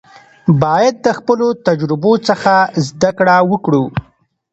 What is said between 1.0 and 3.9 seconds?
د خپلو تجربو څخه زده کړه وکړو.